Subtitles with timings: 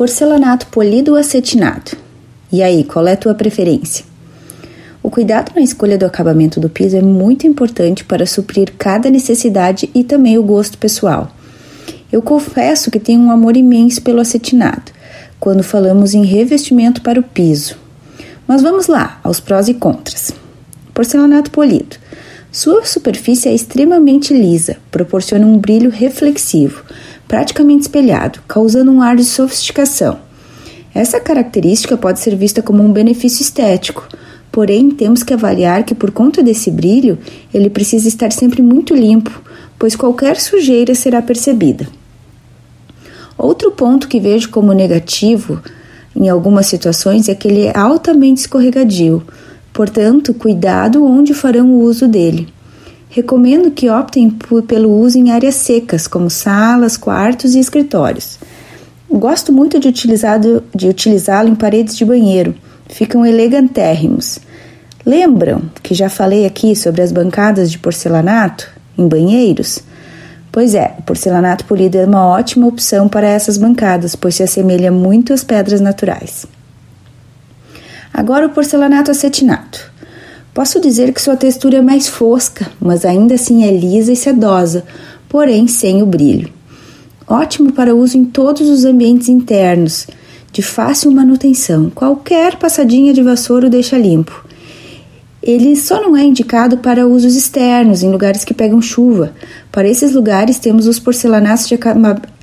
[0.00, 1.94] Porcelanato polido ou acetinado?
[2.50, 4.02] E aí, qual é a tua preferência?
[5.02, 9.90] O cuidado na escolha do acabamento do piso é muito importante para suprir cada necessidade
[9.94, 11.30] e também o gosto pessoal.
[12.10, 14.90] Eu confesso que tenho um amor imenso pelo acetinado,
[15.38, 17.76] quando falamos em revestimento para o piso.
[18.48, 20.32] Mas vamos lá, aos prós e contras.
[20.94, 21.96] Porcelanato polido.
[22.50, 26.84] Sua superfície é extremamente lisa, proporciona um brilho reflexivo,
[27.30, 30.18] praticamente espelhado, causando um ar de sofisticação.
[30.92, 34.08] Essa característica pode ser vista como um benefício estético,
[34.50, 37.16] porém temos que avaliar que por conta desse brilho,
[37.54, 39.30] ele precisa estar sempre muito limpo,
[39.78, 41.86] pois qualquer sujeira será percebida.
[43.38, 45.62] Outro ponto que vejo como negativo
[46.16, 49.22] em algumas situações é que ele é altamente escorregadio,
[49.72, 52.48] portanto, cuidado onde farão o uso dele.
[53.10, 54.30] Recomendo que optem
[54.68, 58.38] pelo uso em áreas secas, como salas, quartos e escritórios.
[59.10, 62.54] Gosto muito de utilizá-lo de utilizá em paredes de banheiro,
[62.88, 64.38] ficam elegantérrimos.
[65.04, 69.80] Lembram que já falei aqui sobre as bancadas de porcelanato em banheiros?
[70.52, 74.92] Pois é, o porcelanato polido é uma ótima opção para essas bancadas, pois se assemelha
[74.92, 76.46] muito às pedras naturais.
[78.14, 79.89] Agora o porcelanato acetinado.
[80.52, 84.84] Posso dizer que sua textura é mais fosca, mas ainda assim é lisa e sedosa,
[85.28, 86.50] porém sem o brilho.
[87.26, 90.08] Ótimo para uso em todos os ambientes internos,
[90.52, 91.88] de fácil manutenção.
[91.90, 94.44] Qualquer passadinha de vassoura o deixa limpo.
[95.40, 99.32] Ele só não é indicado para usos externos, em lugares que pegam chuva.
[99.70, 101.66] Para esses lugares temos os porcelanatos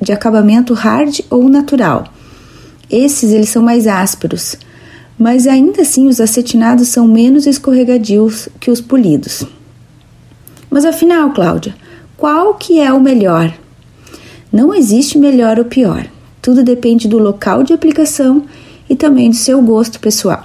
[0.00, 2.06] de acabamento hard ou natural.
[2.88, 4.56] Esses eles são mais ásperos,
[5.18, 9.44] mas ainda assim os acetinados são menos escorregadios que os polidos.
[10.70, 11.74] Mas afinal, Cláudia,
[12.16, 13.52] qual que é o melhor?
[14.52, 16.06] Não existe melhor ou pior.
[16.42, 18.44] Tudo depende do local de aplicação
[18.88, 20.44] e também do seu gosto pessoal.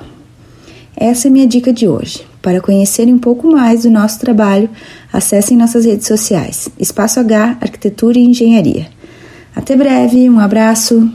[0.95, 2.25] Essa é minha dica de hoje.
[2.41, 4.69] Para conhecerem um pouco mais do nosso trabalho,
[5.13, 8.87] acessem nossas redes sociais: Espaço H Arquitetura e Engenharia.
[9.55, 11.11] Até breve, um abraço.